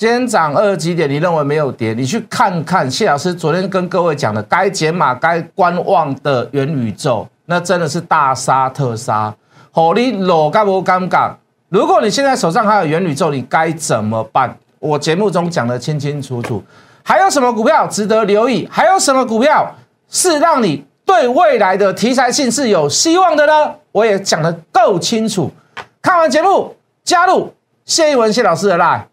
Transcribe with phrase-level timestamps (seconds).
[0.00, 1.10] 今天涨二几点？
[1.10, 1.92] 你认为没有跌？
[1.92, 9.34] 你去看看谢老师昨天跟各位讲的，该减码、该观望的元宇宙，那真的是大杀特杀。
[9.70, 11.32] 好，你裸干不尴尬？
[11.68, 14.56] 如果你现在手上还有元宇宙，你该怎么办？
[14.78, 16.64] 我节目中讲的清清楚楚。
[17.02, 18.66] 还有什么股票值得留意？
[18.72, 19.70] 还有什么股票
[20.08, 23.74] 是让你对未来的题材性是有希望的呢？
[23.92, 25.50] 我也讲得够清楚。
[26.00, 26.74] 看完节目，
[27.04, 27.52] 加入
[27.84, 29.09] 谢一文谢老师的 line。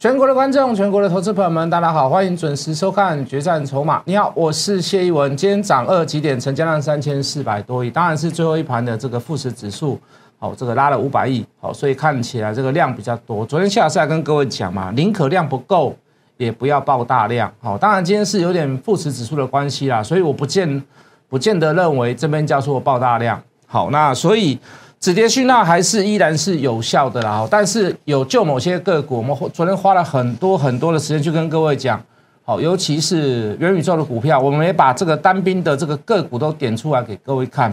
[0.00, 3.98] 全国的观众，全国的投资朋友们，大家好，欢迎准时收看《决战筹码》。
[4.04, 5.36] 你好，我是谢一文。
[5.36, 6.38] 今天涨二几点？
[6.38, 9.98] 成交量三千四百多亿，当然是最后一盘的这个富时指数，
[10.38, 13.44] 好，这个拉了五百亿，好，所以看起来这个量比较多。
[13.44, 15.96] 昨天谢老师还跟各位讲嘛，宁可量不够，
[16.36, 17.52] 也不要爆大量。
[17.60, 20.80] 好，当然今天是有点富时指数的关系啦，所以我不见
[21.28, 23.42] 不见得认为这边叫做爆大量。
[23.66, 24.56] 好，那所以。
[25.00, 32.02] 止跌讯号还是依然是有效的啦，但是有就某些个股，我们昨天花了很多很多的时间去跟各位讲，
[32.44, 37.72] 好，尤其是元宇宙的股票，我们也把这个单兵的这个个股都点出来给各位看。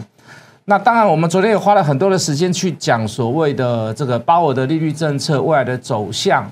[0.65, 6.47] 那当然，我们昨天也花了很多的时间去讲所谓的这个鲍尔的利率政策未来的走向。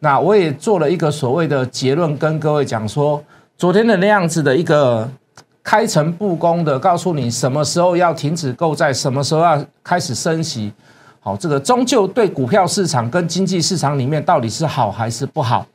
[0.00, 3.22] 那我也做了一个所谓的结论，跟各位讲说，
[3.56, 5.08] 昨天的那样子的一个。
[5.62, 10.72] 开诚布公的告诉你什么时候要停止购债，什么时候要开始升息。
[11.20, 15.66] 好，这个终究对股票市场跟经济市场里面到底是好还是不好？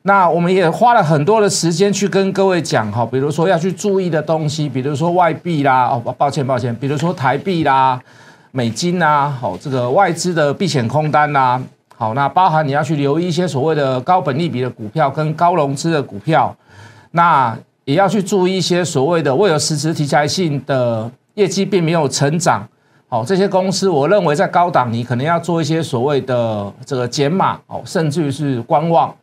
[0.00, 8.00] 那我们也花了很多的时间去跟各位讲哈，比如说要去注意的东西，比如说外币啦，哦，抱歉抱歉，比如说台币啦、
[8.52, 11.60] 美金啦，好，这个外资的避险空单啦，
[11.94, 16.56] 好，那包含你要去留意一些所谓的高本利比的股票跟高融资的股票，
[17.10, 17.54] 那。
[17.84, 22.66] 也要去注意一些所谓的未有实质题材性的业绩并没有成长，
[23.08, 29.14] 好，这些公司我认为在高档你可能要做一些所谓的这个减码，哦，甚至于是观望。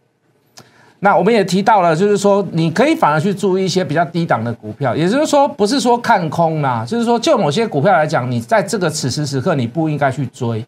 [0.99, 10.63] 那我们也提到了，就是说你可以反而去注意一些比较低档的股票，也就是说不是说看空啦，就是说就某些股票来讲，你在这个此时此刻你不应该去追，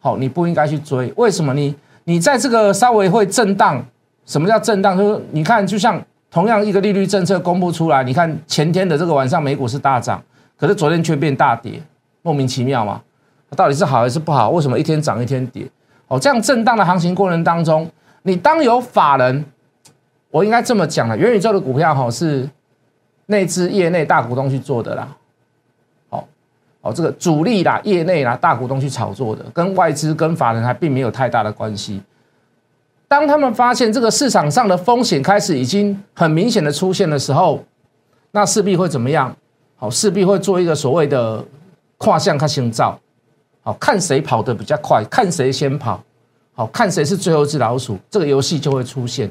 [0.00, 1.54] 好，你不应该去追，为什么？
[1.54, 3.84] 呢你在这个稍微会震荡，
[4.26, 4.98] 什么叫震荡？
[4.98, 6.02] 就是你看，就像。
[6.30, 10.22] 同样一个利率政策公布出来，你看前天的这个晚上美股是大涨，
[10.58, 11.82] 可是昨天却变大跌，
[12.22, 13.00] 莫名其妙嘛？
[13.56, 14.50] 到底是好还是不好？
[14.50, 15.66] 为什么一天涨一天跌？
[16.06, 17.90] 哦，这样震荡的行情过程当中，
[18.22, 19.42] 你当有法人，
[20.30, 22.46] 我应该这么讲了，元宇宙的股票哈是
[23.26, 25.08] 内资业内大股东去做的啦，
[26.10, 26.28] 好，
[26.82, 32.02] 哦这个主力啦，业内啦大股东去炒作的，跟外资跟法人还并没有太大的关系。
[33.08, 37.64] 当他们发现这个市场上的风险开始已经很明显的出现的时候，
[38.32, 39.34] 那势必会怎么样？
[39.76, 41.42] 好，势必会做一个所谓的
[41.96, 42.98] 跨向看心照，
[43.62, 46.02] 好看谁跑得比较快，看谁先跑，
[46.52, 49.30] 好看谁是最后一只老鼠，这个游戏就会出现。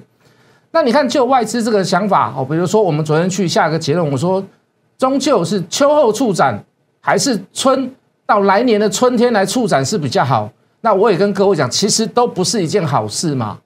[0.71, 4.43] 那你看，就外资这个想法，好，比如说我们昨天去下一个结论，我说
[4.97, 6.59] 终究是秋后处斩，
[6.99, 7.93] 还是春
[8.25, 10.49] 到来年的春天来处斩是比较好。
[10.81, 13.59] 那我也跟各位讲，其实都不是一件好事嘛。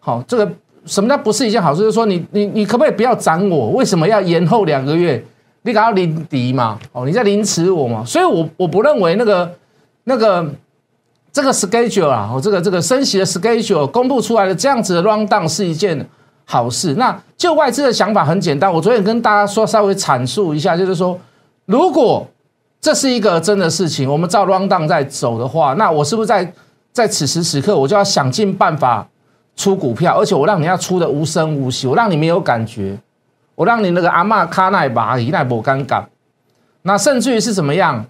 [0.00, 0.50] 好，这个
[0.86, 1.80] 什么叫不是一件好事？
[1.80, 3.68] 就是说，你你你可不可以不要涨我？
[3.70, 5.22] 为什么要延后两个月？
[5.62, 6.78] 你搞要临敌嘛？
[6.92, 8.02] 哦，你在凌迟我嘛？
[8.02, 9.54] 所以，我我不认为那个
[10.04, 10.50] 那个
[11.30, 16.08] 这个 schedule 啊，哦，这个这个升息的 schedule 公布出来的这样子的 round down 是一件
[16.46, 16.94] 好事。
[16.94, 21.20] 那就外资的想法很简单，我昨天跟大家说，稍微阐述一下，就是说，
[21.66, 22.26] 如果
[22.80, 26.50] 这是一个真的事情，我们照 round down 在走的话，那我是不是在
[26.90, 29.06] 在此时此刻，我就要想尽办法？
[29.56, 32.96] 出股票，而且我让你要出的无声无息，我让你没有感觉，
[33.54, 36.04] 我让你那个阿妈卡奈巴伊奈不尴尬，
[36.82, 38.06] 那甚至于是怎么样？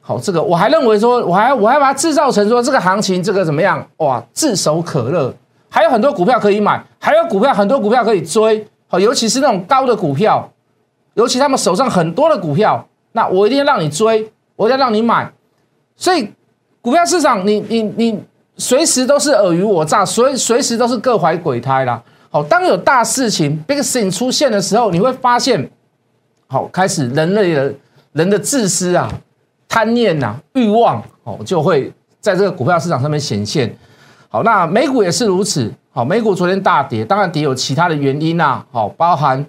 [0.00, 3.86] 好，这个我还认为说，我还我还把它制造成说这个行情这个怎么样？
[3.98, 5.34] 哇，炙手可热，
[5.68, 10.50] 还有很多股票可以买，还有股票很多股票可以追，好，尤其是那种高的股票，
[11.14, 15.30] 尤其他们手上很多的股票，那我一定要让你追，我要让你买，
[15.94, 16.32] 所以
[16.80, 18.24] 股票市场，你你你。
[18.60, 22.00] 随时都是尔虞我诈，随随时都是各怀鬼胎啦。
[22.30, 25.70] 好，当有大事情 big thing 出现的时候，你会发现，
[26.46, 27.74] 好，开始人类的
[28.12, 29.10] 人的自私啊、
[29.66, 31.90] 贪念呐、欲望，哦，就会
[32.20, 33.74] 在这个股票市场上面显现。
[34.28, 35.72] 好，那美股也是如此。
[35.90, 38.62] 好，美股昨天大跌，当然跌有其他的原因呐。
[38.70, 39.44] 好，包含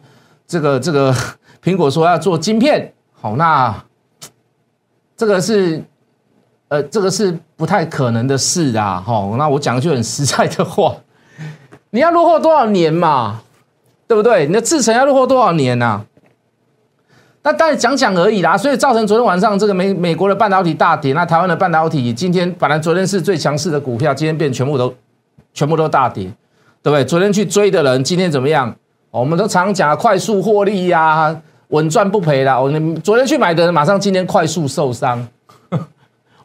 [0.47, 1.13] 这个这个
[1.61, 2.93] 苹果说要做晶片。
[3.13, 3.83] 好，那
[5.17, 5.83] 这个是。
[6.71, 9.35] 呃，这个是不太可能的事啊，吼。
[9.38, 10.95] 那我讲句很实在的话，
[11.91, 13.41] 你要落后多少年嘛，
[14.07, 14.47] 对不对？
[14.47, 16.01] 你的制程要落后多少年呐？
[17.44, 24.94] 那当然讲讲而已啦，所以造成昨天晚上这个美美国的半导体大跌，那台湾的半导体今天本来昨天是最强势的股票，今天变全部都
[25.53, 26.24] 全部都大跌，
[26.81, 27.03] 对不对？
[27.03, 28.74] 昨天去追的人今天怎么样？
[29.09, 31.35] 我们都常讲快速获利呀，
[31.67, 32.57] 稳赚不赔啦。
[32.57, 32.71] 我
[33.03, 35.27] 昨天去买的人马上今天快速受伤，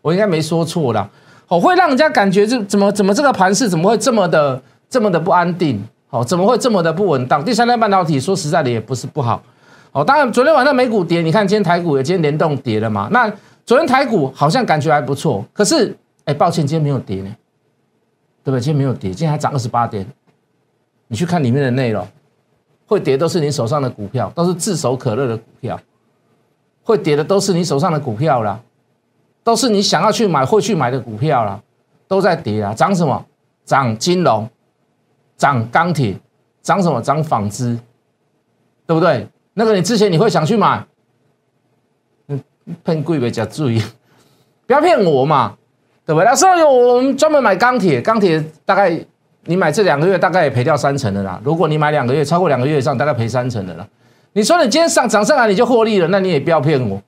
[0.06, 1.10] 我应该没说错啦。
[1.48, 5.82] 哦，会让人家感觉这怎么怎么这个盘势怎么会这么的这么的不安定？
[6.10, 7.44] 哦，怎么会这么的不稳当？
[7.44, 9.42] 第三代半导体说实在的也不是不好。
[9.90, 13.08] 哦，当然，昨天晚上美股跌，你看今天台股也今天联动跌了嘛？
[13.10, 13.28] 那
[13.64, 15.92] 昨天台股好像感觉还不错，可是，
[16.24, 17.34] 哎，抱歉，今天没有跌呢，
[18.44, 18.60] 对不对？
[18.60, 20.06] 今天没有跌，今天还涨二十八点。
[21.08, 22.06] 你去看里面的内容，
[22.86, 25.80] 会跌都是你手上的股票，都是炙手可热的股票，
[26.84, 28.60] 会跌的都是你手上的股票啦，
[29.46, 31.62] 都是你想要去买会去买的股票啦，
[32.08, 32.74] 都在跌啊！
[32.74, 33.24] 涨什么？
[33.64, 34.50] 涨金融，
[35.36, 36.16] 涨钢铁，
[36.62, 37.00] 涨什么？
[37.00, 37.78] 涨纺织，
[38.88, 39.24] 对不对？
[39.54, 40.84] 那个你之前你会想去买，
[42.26, 42.42] 嗯，
[42.82, 43.80] 骗贵别加注意，
[44.66, 45.56] 不要骗我嘛，
[46.04, 46.24] 对不对？
[46.24, 49.00] 那时候有我们专门买钢铁，钢铁大概
[49.44, 51.40] 你买这两个月大概也赔掉三成的啦。
[51.44, 53.86] 如果你买两个月，超过两个月以上，大概赔三成的啦。
[54.32, 57.00] 你说你今天上涨上来你就获利了，那你也不要骗我。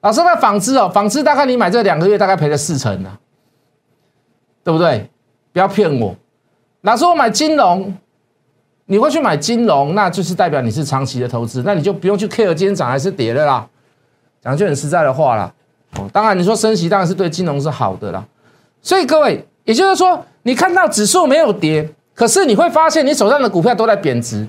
[0.00, 3.18] 老师，那纺织哦，纺织大概你买这两个月大概赔了四成啊，
[4.64, 5.10] 对不对？
[5.52, 6.14] 不要骗我。
[6.82, 7.94] 老师，我买金融。
[8.86, 13.64] 你会去买金融，那就是代表你是长期的投资，那你就不用去 care 今天涨还是跌了啦。
[14.42, 15.54] 讲句很实在的话啦，
[15.96, 18.26] 哦，当然你说升息当然是对金融是好的啦。
[18.82, 24.48] 所以各位，也就是说，你看到指数没有跌，可是你会发现你手上的股票都在贬值。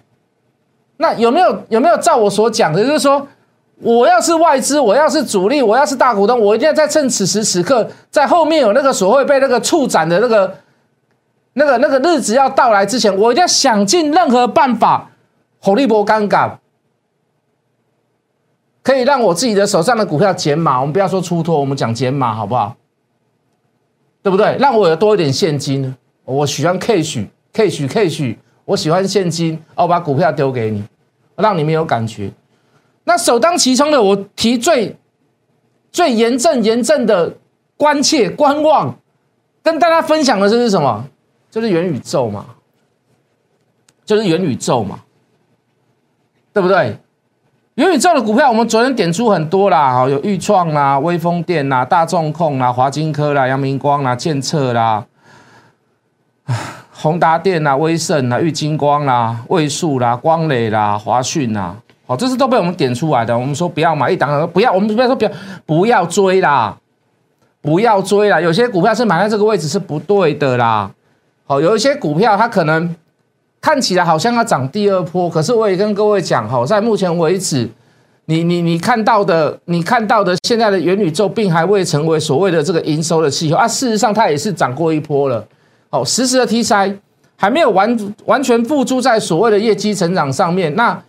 [0.98, 3.28] 那有没有有没有照我所讲的，就是说，
[3.82, 10.56] 我要是外资，我要是主力，我要是大股东，我一定要在趁此时此刻，在后面有那个所谓被那个触展的那个。
[11.54, 15.10] 那个那个日子要到来之前，我一定要想尽任何办法，
[15.60, 16.50] 火力波尴尬，
[18.82, 20.80] 可以让我自己的手上的股票减码。
[20.80, 22.78] 我们不要说出脱，我们讲减码好不好？
[24.24, 24.56] 对不对？
[24.62, 25.94] 让我有多一点现金。
[26.24, 29.62] 我喜欢 cash，cash，cash，我喜欢现金。
[29.76, 30.82] 我把股票丢给你，
[31.36, 32.32] 让你没有感觉。
[33.04, 34.96] 那首当其冲的，我提最
[35.92, 37.36] 最严正严正的
[37.76, 38.96] 关切观望，
[39.64, 41.06] 跟大家分享的这是什么？
[41.50, 42.46] 就是元宇宙嘛，
[44.06, 45.00] 就是元宇宙嘛，
[46.54, 46.98] 对不对？
[47.76, 55.06] 元宇宙的股票，我们昨天点出很多啦，哈，有裕创啦、威风电啦、大众控啦、华金科啦、阳明光啦、建策啦、
[56.94, 61.76] 宏达电啦、威盛啦、裕金光啦、卫数啦、光磊啦、华讯啦，
[62.12, 63.34] 好，这是都被我们点出来的。
[63.34, 65.32] 我们说不要买一档，不要，我们不要说不要，
[65.66, 66.78] 不要追啦，
[67.62, 68.42] 不要追啦。
[68.42, 70.92] 有些股票是买在这个位置是不对的啦。
[71.48, 72.94] 哦，有一些股票它可能
[73.62, 77.70] 看起来好像要涨第二波，可是我也跟各位讲，哈，在目前为止，
[78.26, 85.48] 你你你看到的，你看到的现在的元宇宙并还未成为所谓的这个营收的气候啊，事实上它也是涨过一波了。
[85.92, 86.94] 哦，实时的题材
[87.38, 90.76] 还没有完完全付诸在所谓的业绩成长上面。
[90.76, 91.02] 那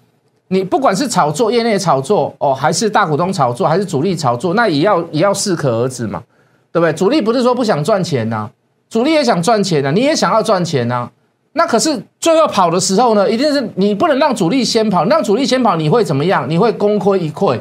[0.52, 6.22] 你不管是炒作业内炒作哦，还是大股东炒作，还是主力炒作，那也要也要适可而止嘛，
[6.70, 6.92] 对不对？
[6.92, 8.50] 主力不是说不想赚钱呐。
[8.90, 11.10] 主力也想赚钱啊，你也想要赚钱啊，
[11.54, 16.44] 那可是最后跑的时候呢，一定是你不能让主力先跑，让主力先跑，你会怎么样？
[16.46, 17.58] 你会功亏一篑，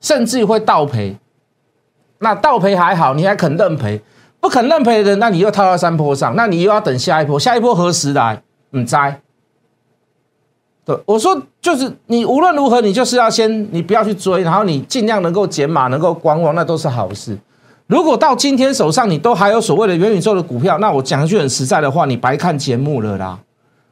[0.00, 1.14] 甚至会倒赔。
[2.20, 4.00] 那倒赔还好，你还肯认赔，
[4.40, 8.42] 不肯认赔的人，那你又套到山坡上，那你又要等下一波，下一波何时来？
[8.72, 9.20] 嗯，栽。
[10.88, 17.36] 对，我说就是你无论如何，你就是要先，你不要去追，然后你尽量能够减码，能够观望，那都是好事。
[17.88, 23.38] 如果到今天手上你都还有所谓的元宇宙的股票，那我讲一句很实在的话，你白看节目了啦。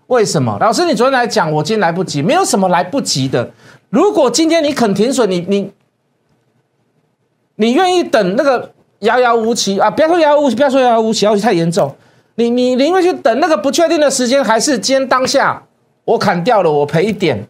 [0.07, 0.57] 为什么？
[0.59, 3.51] 老师，你昨天来讲，我今天来不及，没有什么来不及的。
[3.91, 5.71] 如果今天你肯停损，你你
[7.57, 9.91] 你愿意等那个遥遥无期啊？
[9.91, 11.95] 不要说遥遥无期，不要说遥遥无期，要太严重。
[12.37, 15.63] 你你宁愿去等那个不确定的时间，还是今天当下
[16.07, 17.47] 我砍掉了，我赔一点，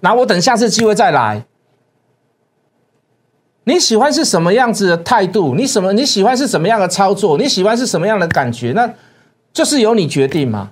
[0.00, 1.44] 那我等下次机会再来。
[3.64, 5.54] 你喜欢是什么样子的态度？
[5.54, 7.38] 你什么你喜欢是什么样的操作？
[7.38, 8.72] 你喜欢是什么样的感觉？
[8.72, 8.92] 那
[9.52, 10.70] 就是由你决定嘛？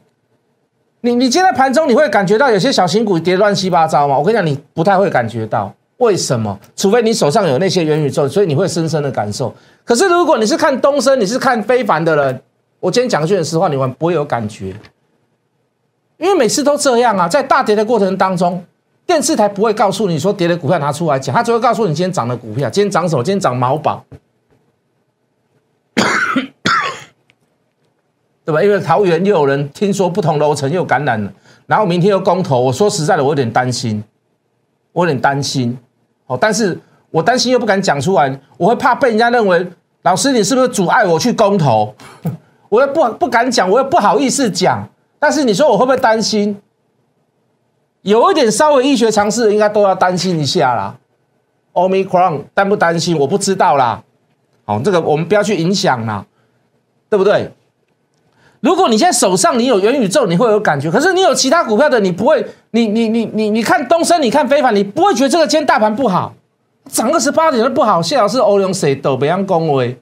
[1.02, 4.18] 你你今天盘中你会感觉到有些小型股跌乱七八糟吗？
[4.18, 5.72] 我跟你讲，你不太会感觉到。
[5.98, 6.58] 为什么？
[6.74, 9.54] 除非你手上有那些元宇宙，所以你会深深的感受。
[9.84, 12.42] 可是如果你是看东升，你是看非凡的人，
[12.80, 14.74] 我今天讲句实话，你们不会有感觉，
[16.20, 18.62] 因为每次都这样啊，在大跌的过程当中，
[19.06, 24.04] 电视台不会告诉你说跌的股票拿出来讲，他只会告诉你今天涨的股票，今天涨什么，今天涨毛宝，
[28.44, 28.62] 对吧？
[28.62, 31.32] 因为桃园又有人听说不同楼层又感染了，
[31.66, 34.04] 然后明天又公投，我说实在的，我有点担心，
[34.92, 35.78] 我有点担心，
[36.26, 36.78] 哦，但是
[37.10, 39.66] 我担心又不敢讲出来，我会怕被人家认为
[40.02, 41.94] 老师你是不是阻碍我去公投，
[42.68, 44.86] 我又不不敢讲，我又不好意思讲。
[45.20, 46.60] 但是你说我会不会担心？
[48.02, 50.96] 有一点稍微医学常识的，应该都要担心一下啦。
[51.74, 53.16] Omicron 担不担心？
[53.18, 54.02] 我不知道啦。
[54.64, 56.24] 好，这个我们不要去影响啦，
[57.08, 57.52] 对不对？
[58.60, 62.44] 如果你现在手上你有元宇宙，你会有感觉；可是你有其他股票的，你不会。
[62.72, 66.34] 你你你你你看东升，你看非凡，你不会觉得这个今天大盘不好，
[66.88, 68.00] 涨二十八点都不好。
[68.00, 70.00] 谢老师，欧龙谁都不让恭维，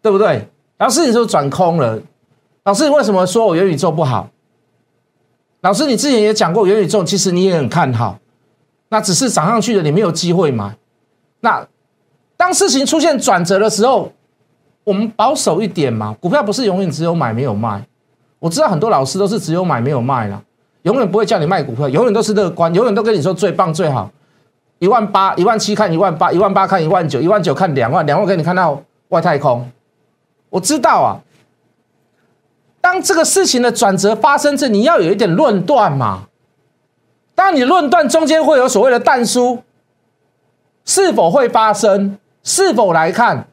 [0.00, 0.48] 对不对？
[0.76, 2.00] 然后事情就转空了？
[2.66, 4.28] 老师，你为什么说我元宇宙不好？
[5.60, 8.18] 老师，你之前也讲过元宇宙，其实你也很看好，
[8.88, 10.76] 那只是涨上去的，你没有机会买。
[11.38, 11.64] 那
[12.36, 14.10] 当事情出现转折的时候，
[14.82, 16.16] 我们保守一点嘛。
[16.20, 17.86] 股票不是永远只有买没有卖。
[18.40, 20.42] 我知道很多老师都是只有买没有卖了，
[20.82, 24.10] 永远不会叫你卖股票，永远都是乐观，永远都跟你说最棒最好。
[24.80, 29.70] 一万八、一万七看一万八，一万八看一万九，一万九看两万，两万给你看到外太空。
[30.50, 31.20] 我知道啊，
[32.86, 36.28] 当这个事情的转折发生这，你要有一点论断嘛。
[37.34, 39.64] 当你论断中间会有所谓的淡书，
[40.84, 42.16] 是否会发生？
[42.44, 43.48] 是否来看？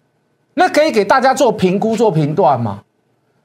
[0.54, 2.82] 那可以给大家做评估、做评断嘛？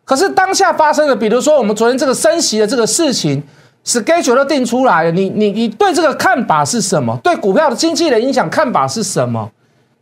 [0.04, 3.42] 可是当下发生的，比如说我们昨天这个升息的这个事情
[3.83, 7.18] ，schedule 都定出来了，你你你对这个看法是什么？
[7.25, 9.50] 对股票的经济的影响看法是什么？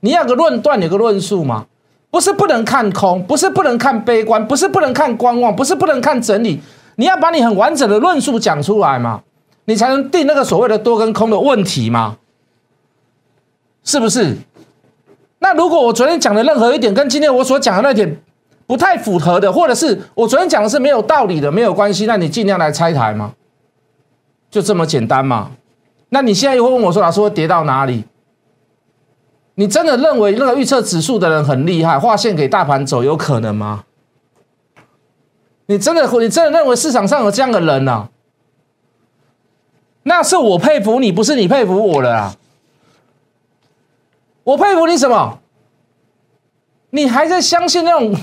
[0.01, 1.67] 你要个论断，有个论述吗？
[2.11, 6.61] 不是不能看空，不是不能看悲观，不是不能看观望，不是不能看整理。
[6.97, 9.23] 你要把你很完整的论述讲出来嘛，
[9.67, 12.17] 你才能定那个所谓的多跟空的问题嘛，
[13.85, 14.37] 是不是？
[15.41, 18.17] 那如果我昨天讲的任何一点跟今天我所讲的那点
[18.67, 23.35] 不太符合的，或者是我昨天讲的是没有道理的，没有关系，那你尽量来拆台嘛，
[24.51, 25.51] 就这么简单嘛。
[26.09, 28.05] 那你现在又会问我说，老师会跌到哪里？
[29.57, 33.85] 你真的认为那个预测指数的人很厉害，画线给大盘走有可能吗？
[35.67, 38.09] 你真的你真的认为市场上有这样的人呢？
[40.05, 42.37] 那是我佩服你，不是你佩服我了啊！
[44.45, 45.41] 我佩服你什么？
[46.91, 48.15] 你还在相信那种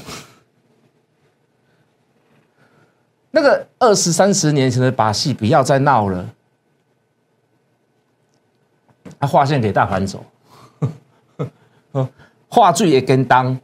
[3.31, 5.33] 那个二十三十年前的把戏？
[5.33, 6.29] 不要再闹了！
[9.19, 10.23] 他画线给大盘走。
[12.47, 13.57] 话剧也跟当，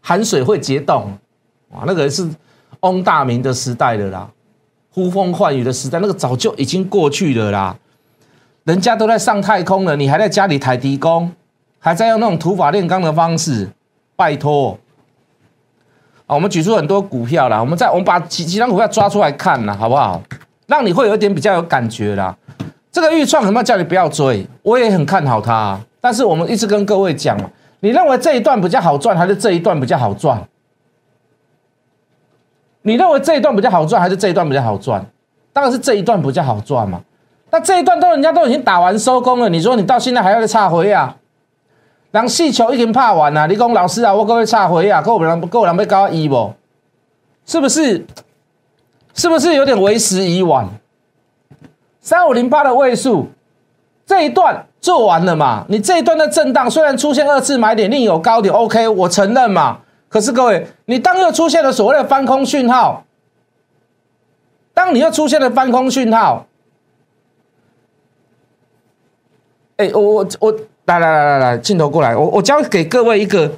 [0.00, 1.12] 寒水会结冻，
[1.70, 2.28] 哇，那个是
[2.80, 4.28] 翁大明的时代的啦，
[4.90, 7.76] 呼风唤雨的时代，那个早就已经过去了啦。
[8.64, 11.32] 人家都在上太空了，你还在家里抬低工，
[11.78, 13.68] 还在用那种土法炼钢的方式，
[14.14, 14.78] 拜托。
[16.26, 20.22] 啊，我们举出很多股票啦，我们在我们把几几张股票抓出来看啦，好不好？
[20.66, 22.36] 让你会有一点比较有感觉啦。
[22.92, 24.46] 这个预创什么叫你不要追？
[24.62, 25.80] 我也很看好它。
[25.98, 30.42] 但是我们一直跟各位讲嘛，你认为这一段比较好赚，还是这一段比较好赚？
[32.82, 35.04] 你认为这一段比较好赚，还是这一段比较好赚？
[35.52, 37.02] 当然是这一段比较好赚嘛。
[37.50, 41.16] 那这一段都人家都已经打完收工了，你说你到现在还要再差回啊？
[42.10, 46.54] 让细球已经怕完了，你讲老师啊，我各位差回啊，够人够人被高一不？
[47.44, 48.06] 是不是？
[49.14, 50.68] 是不是有点为时已晚？
[52.00, 53.26] 三五零八的位数
[54.06, 54.64] 这一段。
[54.80, 55.64] 做完了嘛？
[55.68, 59.80] 你这一段的震荡虽然出现二次买点，另有高点，OK，我承认嘛。
[60.08, 63.04] 可是各位，你当又出现了所谓的翻空讯号，
[64.72, 66.46] 当你又出现了翻空讯号，
[69.76, 70.52] 哎，我我我
[70.86, 73.50] 来来来来来，镜头过来，我我教给各位一个，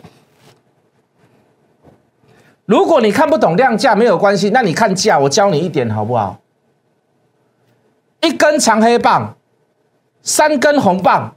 [2.64, 6.40] 如果你看不懂量价没有关系，那你看价，我教你一点好不好？
[8.22, 9.36] 一根长黑棒。
[10.22, 11.32] 三根红棒，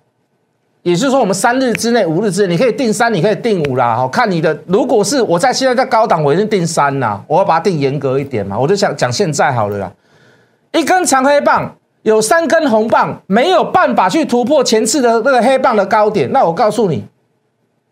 [0.81, 3.95] 也就是说，我们三日之内、五日之内，你可以定三，你可以定五啦。
[3.95, 7.23] 好看你的，如果是我在现在在高档，我一定定三啦。
[7.27, 8.59] 我要把它定严格一点嘛。
[8.59, 9.91] 我就想讲现在好了啦。
[10.73, 16.29] 一根长黑棒有三根红棒，没有办法去突破前次的那个黑棒的高点。
[16.31, 17.05] 那我告诉你，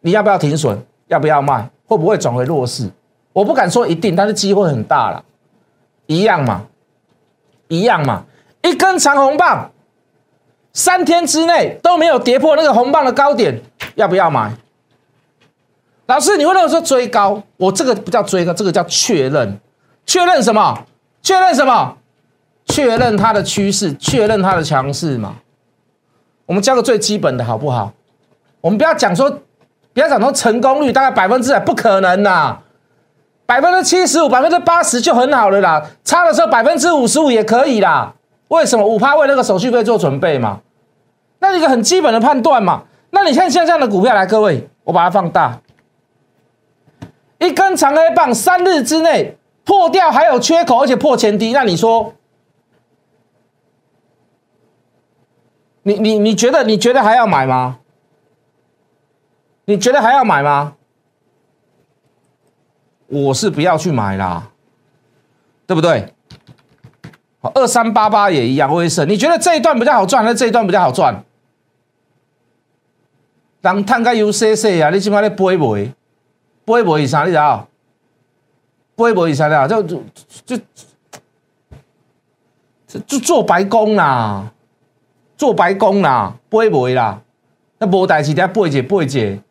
[0.02, 0.78] 你要不要停损？
[1.08, 1.70] 要不要卖？
[1.88, 2.90] 会不会转为弱势？
[3.32, 5.24] 我不敢说一定，但是机会很大了。
[6.08, 6.64] 一样嘛，
[7.70, 8.24] 一样嘛。
[8.62, 9.72] 一根长红棒。
[10.74, 13.62] 三天之内都没有跌破那个红棒的高点，
[13.96, 14.52] 要不要买？
[16.08, 17.42] 老师，你会认为说追高？
[17.58, 19.60] 我这个不叫追高，这个叫确认。
[20.06, 20.86] 确认什么？
[21.22, 21.98] 确认什么？
[22.66, 25.36] 确认它的趋势，确认它的强势嘛？
[26.46, 27.94] 我们教个最基本的好不好？
[28.62, 29.30] 我们不要讲说，
[29.94, 32.58] 不要讲说成功率大概百分之百不可能呐，
[33.46, 38.14] 百分之七十五、百分之八十就很好了啦，差的时候百分之五十五也可以啦。
[38.52, 38.86] 为什么？
[38.86, 40.60] 五趴为那个手续费做准备嘛，
[41.40, 42.84] 那一个很基本的判断嘛。
[43.12, 45.62] 那你看像这样的股票来，各位，我把它放大，
[47.40, 52.14] 一根长黑棒，三日之内破掉还有缺口，而且破前低，那你说，
[55.84, 57.80] 你你你觉得你觉得还要买吗？
[59.64, 60.74] 你觉得还要买吗？
[63.08, 64.52] 我是不要去买啦，
[65.66, 66.14] 对不对？
[67.50, 69.08] 二三八八也一样，威盛。
[69.10, 71.24] 你觉得这一段比较好赚，还是这一段比较好赚？
[73.62, 75.94] 当探个 UCC 啊，你起码咧背背，
[76.66, 77.24] 背背以啥？
[77.24, 77.68] 你知道？
[78.96, 79.68] 背背以啥啦？
[79.68, 80.04] 就就
[82.86, 84.52] 就就做白工啦，
[85.38, 87.22] 做白工啦，背背啦，
[87.80, 89.42] 那无代志，等下背一背一。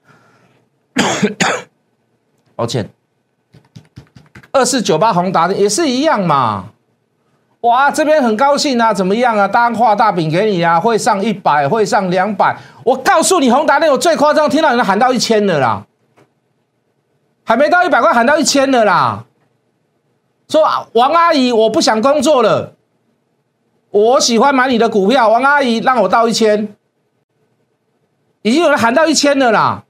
[2.54, 2.88] 抱歉。
[4.52, 6.66] 二四九八宏达的也是一样嘛，
[7.62, 9.46] 哇，这边很高兴啊，怎么样啊？
[9.46, 12.56] 大家画大饼给你啊，会上一百，会上两百。
[12.84, 15.86] 我告诉你，宏达那我最夸张，听到有人喊到一千了啦，
[17.44, 19.26] 还没到一百块，喊到一千了啦。
[20.48, 20.62] 说
[20.92, 22.72] 王阿姨，我不想工作了，
[23.90, 26.74] 我喜欢买你的股票，王阿姨让我到一千，
[28.40, 29.84] 已经有人喊到一千了啦。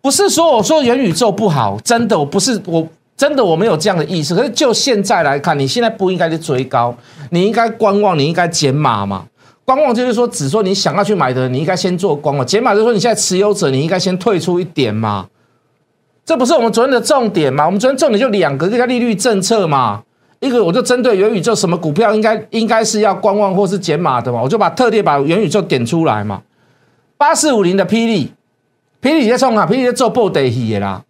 [0.00, 4.34] 不是说我说元宇宙不好，真的我不是我真的我没有这样的意思。
[4.34, 6.94] 可是就现在来看，你现在不应该去追高，
[7.30, 9.26] 你应该观望，你应该减码嘛。
[9.64, 12.44] 观望就是说，只说你想要去买的，你应该先做光嘛。
[12.44, 15.26] 减码就是说，你现在持有者，你应该先退出一点嘛。
[16.24, 17.66] 这不是我们昨天的重点嘛？
[17.66, 20.02] 我们昨天重点就两个，一个利率政策嘛，
[20.40, 26.42] 一个我就针对元宇宙什么股票应该应该是要观望或是减码的嘛，我就把特地把元宇宙点出来嘛。
[27.16, 28.32] 八四五零的霹雳。
[29.00, 29.66] 霹雳在冲啊！
[29.66, 31.02] 霹雳在做布袋戏的啦。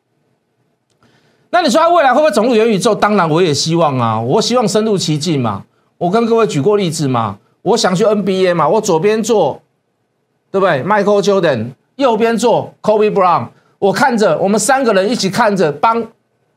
[1.55, 2.95] 那你说它未来会不会走入元宇宙？
[2.95, 5.62] 当然，我也希望啊，我希望深入其境嘛。
[5.99, 7.37] 我跟各位举过例子嘛。
[7.61, 9.61] 我想去 NBA 嘛，我左边坐，
[10.51, 13.47] 对不对？Michael Jordan，右边坐 Kobe Brown。
[13.79, 16.03] 我看着，我们三个人一起看着，帮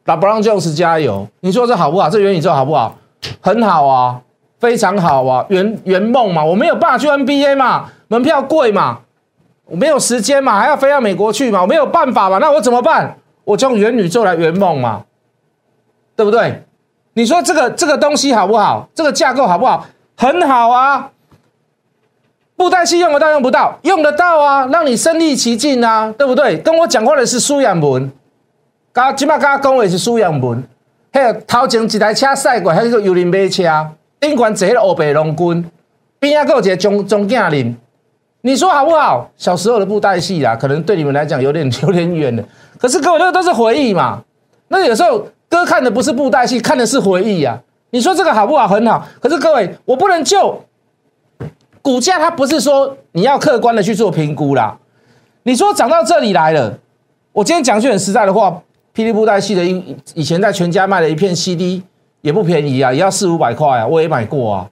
[0.03, 1.27] 把 Brown Jones 加油。
[1.41, 2.09] 你说这好不好？
[2.09, 2.97] 这元宇宙好不好？
[3.41, 4.19] 很好啊，
[4.59, 6.43] 非常好啊，圆圆梦嘛。
[6.43, 8.99] 我没有办法去 NBA 嘛，门票贵嘛。
[9.65, 11.61] 我没有时间嘛，还要飞到美国去嘛？
[11.61, 13.15] 我没有办法嘛，那我怎么办？
[13.45, 15.05] 我就用元宇宙来圆梦嘛，
[16.15, 16.63] 对不对？
[17.13, 18.89] 你说这个这个东西好不好？
[18.93, 19.87] 这个架构好不好？
[20.17, 21.11] 很好啊。
[22.57, 23.77] 布袋戏用得到用不到？
[23.83, 26.57] 用得到啊，让你身临其境啊，对不对？
[26.57, 28.11] 跟我讲话的是苏养文，
[28.91, 30.63] 刚起码刚刚讲的是苏养文。
[31.13, 35.71] 还有头前一台车驶过，还个幽灵马车，顶管坐迄个欧北龙军，
[36.19, 37.75] 边啊，还有一个中中镜人。
[38.41, 39.29] 你说好不好？
[39.37, 42.43] 小时候的布袋戏啊，可能对你们来讲有点有点远了。
[42.77, 44.23] 可是各位，那都是回忆嘛。
[44.67, 47.61] 那有时候哥看的不是布袋戏，看的是回忆啊。
[47.91, 48.67] 你说这个好不好？
[48.67, 49.07] 很好。
[49.21, 50.61] 可是各位，我不能就
[51.81, 54.77] 股价，它不是说你要客观的去做评估啦。
[55.43, 56.77] 你说涨到这里来了，
[57.31, 58.61] 我今天讲句很实在的话，
[58.93, 61.83] 霹雳布袋戏的以以前在全家卖的一片 CD
[62.21, 64.67] 也不便宜啊，也要四五百块啊，我也买过啊，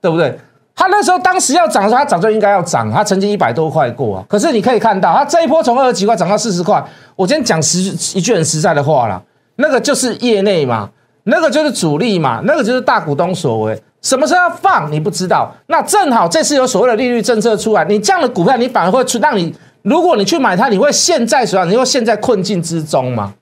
[0.00, 0.38] 对不对？
[0.76, 2.92] 它那时候当时要涨的时候，它早就应该要涨。
[2.92, 6.84] 它曾经一百多块过啊，可是你可以看到，它这一波从二十几块涨到四十块。
[7.16, 7.78] 我今天讲实
[8.16, 9.20] 一句很实在的话了，
[9.56, 10.90] 那个就是业内嘛，
[11.24, 13.82] 那个就是主力嘛，那个就是大股东所为。
[14.02, 21.64] 什么时候要放你不知道，那正好这次有所谓的利率政策出来，你这样的股票你反而会出让你，如果你去买它，你会陷在什么？
[21.64, 23.32] 你会陷在困境之中吗？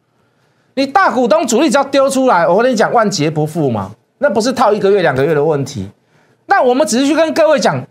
[0.76, 5.90] 你大股东主力只要丢出来，我跟你讲万劫不复嘛，那不是套一个月两个月的问题。
[6.46, 7.82] 那我们只是去跟各位讲，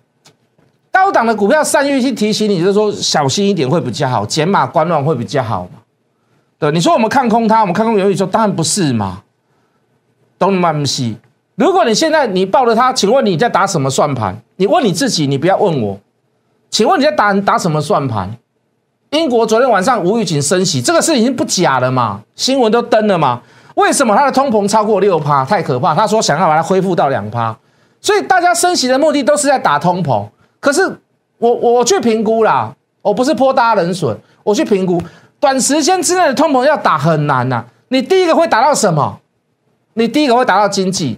[0.92, 5.80] 高档的股票，善于去提醒你，就是说小心一点会比较好，减码观望会比较好嘛？
[6.60, 9.24] 对，你说我们看空它，我们看空元宇宙，当然不是嘛，
[10.38, 11.14] 都蛮不是。
[11.56, 14.42] 如果你现在你抱着它，请问你在打什么算盘？
[14.56, 16.00] 你问你自己，你不要问我。
[16.70, 18.38] 请问你在打打什么算盘？
[19.12, 22.22] 英国昨天晚上无预警升息，这个事已经不假了嘛？
[22.36, 23.42] 新闻都登了嘛？
[23.76, 25.44] 为什么它的通膨超过六趴？
[25.44, 25.94] 太可怕！
[25.94, 27.56] 他说想要把它恢复到两趴。
[28.04, 30.28] 所以大家升息的目的都是在打通膨，
[30.60, 30.82] 可是
[31.38, 34.14] 我我去评估啦，我不是泼大家冷水，
[34.44, 35.02] 我去评估
[35.40, 37.64] 短时间之内的通膨要打很难呐。
[37.88, 39.20] 你第一个会打到什么？
[39.94, 41.18] 你第一个会打到经济。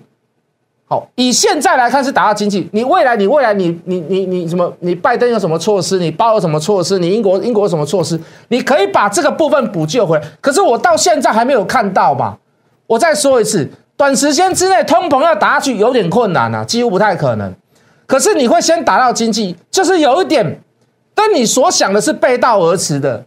[0.87, 2.69] 好，以现在来看是打到经济。
[2.71, 4.71] 你未来你未来你你你你什么？
[4.81, 5.97] 你拜登有什么措施？
[5.97, 6.99] 你包有什么措施？
[6.99, 8.19] 你英国英国有什么措施？
[8.49, 10.23] 你可以把这个部分补救回来。
[10.39, 12.37] 可是我到现在还没有看到嘛。
[12.85, 13.67] 我再说一次。
[13.97, 17.53] 短时间之内通膨要打下去有点困难啊，几乎不太可能。
[18.05, 20.61] 可是你会先打到经济，就是有一点
[21.13, 23.25] 跟你所想的是背道而驰的。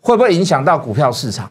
[0.00, 1.50] 会不会影响到股票市场？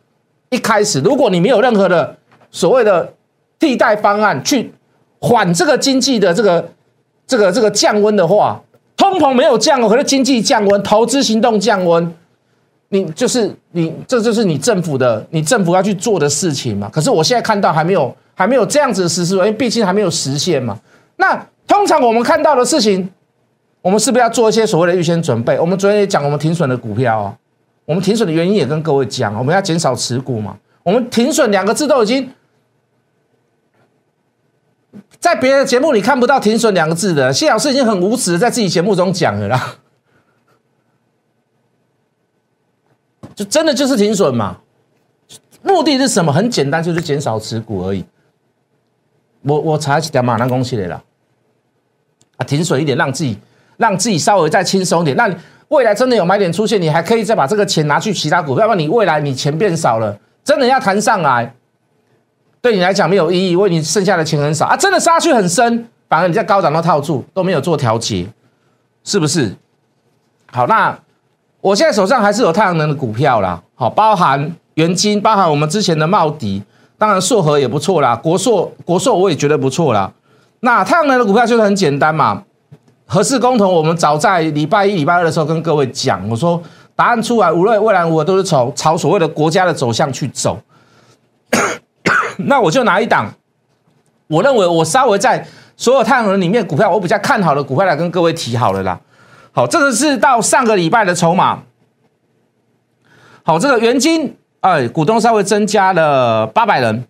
[0.49, 2.17] 一开始，如果你没有任何的
[2.51, 3.13] 所谓的
[3.57, 4.73] 替代方案去
[5.19, 6.69] 缓这个经济的这个
[7.25, 8.61] 这个这个降温的话，
[8.97, 12.13] 通膨没有降，可是经济降温，投资行动降温，
[12.93, 16.89] 你就是你，这就是你政府的，你政府要去做的事情嘛。
[16.91, 20.77] 可是我现在看到还没有还没有这样子实施，因为毕竟还没有实现嘛。
[21.15, 23.09] 那通常我们看到的事情，
[23.81, 25.57] 我们是不是要做一些所谓的预先准备？
[25.57, 27.37] 我们昨天也讲，我们停损的股票啊。
[27.85, 30.57] 我们停损的原因也跟各位讲，我们要减少持股嘛。
[30.83, 32.29] 我们停损两个字都已经
[35.17, 39.75] 在别的节目里看不到停损两个字的，谢老师已经很无耻的在自己节目中讲了啦。
[43.45, 44.57] 真的就是停损嘛？
[45.61, 46.31] 目的是什么？
[46.31, 48.05] 很简单，就是减少持股而已。
[49.41, 51.03] 我我查起条马上恭喜你了
[52.37, 52.43] 啊！
[52.43, 53.37] 停损一点，让自己
[53.77, 55.15] 让自己稍微再轻松点。
[55.15, 55.35] 那你。
[55.71, 61.55] 未来真的有买点出现，你还可以再把这个钱拿去其他股票，要不然你未来你钱变少了，真的要弹上来，
[62.61, 68.27] 对你来讲没有意义，因为你剩下的钱很少啊，真的杀去很深，反而你在高涨都套住，都没有做调节，
[69.05, 69.55] 是不是？
[70.51, 70.99] 好，那
[71.61, 76.63] 我现在手上还是有太阳能的股票啦，好，包含元金，包含我们之前的茂迪，
[76.97, 80.11] 当然硕和也不错啦，国硕国硕我也觉得不错啦。
[80.61, 82.43] 那太阳能的股票就是很简单嘛。
[83.05, 86.61] 合适公投，我们早在礼拜一、礼拜二的时候跟各位讲，我说
[86.95, 90.57] 答案出来，无论未来我都是朝朝所谓的国家的走向去走。
[92.37, 93.31] 那我就拿一档，
[94.27, 95.45] 我认为我稍微在
[95.75, 98.97] 所有太阳能里面股票，我比较看好的股票来跟各位提好了啦。
[99.53, 101.63] 好，这个是到上个礼拜的筹码。
[103.43, 107.05] 好，这个原金，哎，股东稍微增加了八百人。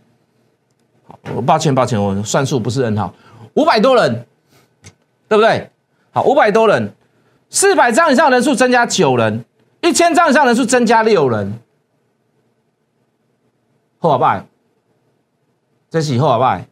[1.04, 3.13] 好，抱歉抱歉，我算数不是很好，
[3.54, 4.25] 五百多人，
[5.27, 5.69] 对不对？
[6.12, 6.93] 好，五百多人，
[7.49, 9.45] 四百张以上人数增加九人，
[9.82, 11.60] 一千张以上人数增加六人。
[13.99, 14.45] 后华拜，
[15.91, 16.65] 这是后华拜，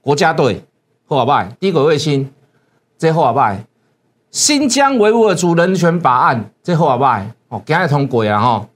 [0.00, 0.64] 国家队
[1.06, 2.32] 后华拜，低轨卫星，
[2.96, 3.66] 这后华拜，
[4.36, 8.68] 新疆维吾尔族人权法案，这后华拜，哦，今日通过啊哈，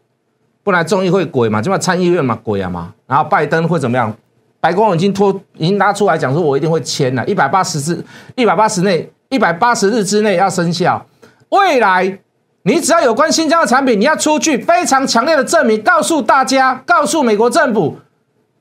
[0.64, 4.11] 不然众议会鬼嘛，就嘛参议院嘛鬼啊嘛，然后拜登会怎么样？
[4.59, 8.03] 白宫已经拖，已经拉出来讲说，我一定会签了，一百八十字，
[8.37, 9.12] 一百八十内。
[9.29, 11.05] 一百八十日之内要生效。
[11.51, 12.18] 未来，
[12.62, 17.99] 你只要有关新疆的产品，你要出具非常强烈的证明，告诉大家，告诉美国政府，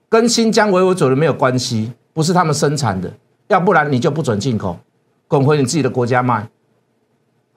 [0.10, 3.10] 跟新疆维吾尔族人没有关系，不是他们生产的，
[3.48, 4.78] 要不然你就不准进口，
[5.30, 6.46] 滚回你自己的国家卖。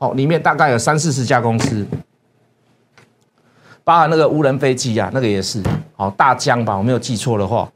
[0.03, 1.87] 哦，里面大概有三四十家公司，
[3.85, 5.63] 包含那个无人飞机啊，那个也是。
[5.95, 7.71] 好，大疆吧，我没有记错的话。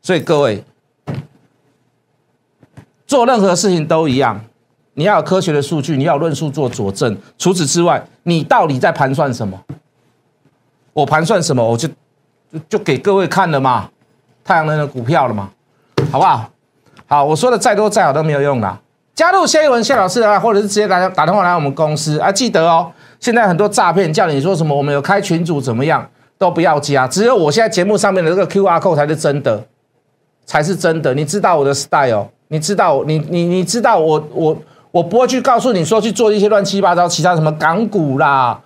[0.00, 0.62] 所以各位，
[3.04, 4.40] 做任何事情都一样。
[4.94, 7.18] 你要有科学的数据，你要有论述做佐证。
[7.36, 9.60] 除此之外，你到底在盘算什么？
[10.92, 11.88] 我盘算什么，我就
[12.68, 13.90] 就给各位看了嘛，
[14.44, 15.50] 太阳能的股票了嘛，
[16.12, 16.48] 好不好？
[17.08, 18.80] 好，我说的再多再好都没有用啦。
[19.14, 22.90] 加入谢一文谢老师啊，或者是直接打打电话来我们公司啊，记得哦。
[23.18, 27.06] 现在很多诈骗叫你说什么，我们有开群组怎么样，都不要加。
[27.06, 29.62] 只有我现在节目上面的这个 Q R code 才是真的，
[30.46, 31.14] 才是真的。
[31.14, 34.56] 你知道我的 style，你知道你你你知道我我。
[34.92, 38.60] 我不会去告诉你说去做一些乱七八糟其他什么港股啦，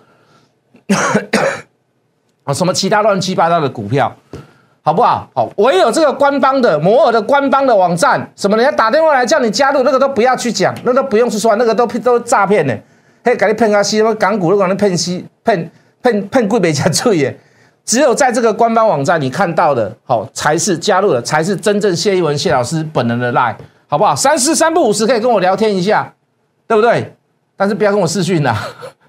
[2.43, 4.11] 啊 什么其他乱七八糟的股票，
[4.85, 5.27] 好不好？
[5.33, 12.79] 好，唯有这个官方的摩尔的官方的网站，什么人家打电话来叫你加入，那个都不要去讲，那都不用去说，那个都都诈骗的，
[13.23, 15.71] 嘿，给你骗啊西什么港股都给你骗西骗
[16.03, 17.35] 骗骗贵美加罪耶，
[17.83, 23.55] 只有在这个官方网站你看到的，好才是加入的，才是真正谢一文谢老师本人的 line，
[23.87, 24.15] 好不好？
[24.15, 26.13] 三四三不五十可以跟我聊天一下。
[26.67, 27.15] 对不对？
[27.55, 28.55] 但是不要跟我私讯呐。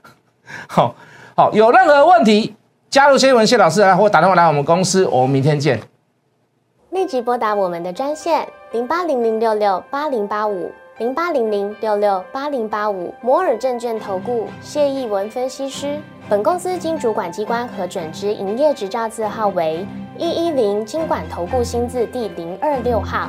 [0.68, 0.94] 好
[1.34, 2.54] 好，有任何问题，
[2.88, 5.78] 加入谢文谢老师来，或打电话来我们公司，我们明天见。
[6.90, 16.00] 立即拨打我们的专线零八零零六六八零八五零八零零六六八零八五摩尔证券投顾谢义文分析师。
[16.28, 23.28] 本公司经主管机关核准之营业执照字号为一一零金管投顾新字第零二六号。